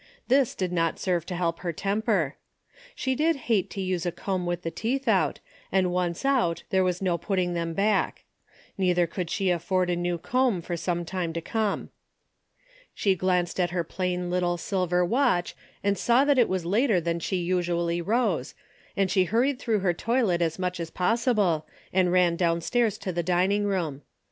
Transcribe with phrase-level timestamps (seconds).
[0.29, 2.35] This did not serve to help her temper.
[2.95, 5.39] She did hate to use a comb with the teeth out
[5.71, 8.23] and once out there was no putting them back.
[8.79, 11.91] Neither could she afford a new comb for some time to come.
[12.95, 17.35] She glanced at her plain little silver watch and saw it was later than she
[17.35, 18.55] usually rose,
[18.97, 23.21] and she hurried through her toilet as much as possible, and ran downstairs to the
[23.21, 24.01] dining room.